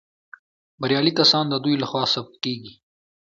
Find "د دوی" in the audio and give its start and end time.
1.49-1.75